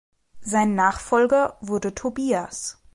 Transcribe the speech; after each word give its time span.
Sein 0.41 0.73
Nachfolger 0.73 1.57
wurde 1.61 1.93
Tobias. 1.93 2.81